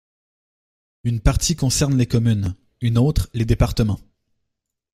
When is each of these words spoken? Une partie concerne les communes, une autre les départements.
Une 1.03 1.19
partie 1.21 1.55
concerne 1.55 1.95
les 1.95 2.07
communes, 2.07 2.55
une 2.81 2.97
autre 2.97 3.29
les 3.35 3.45
départements. 3.45 3.99